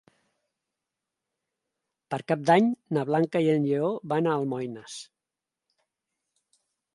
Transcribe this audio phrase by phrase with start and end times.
[2.13, 4.97] Per Cap d'Any na Blanca i en Lleó van a Almoines.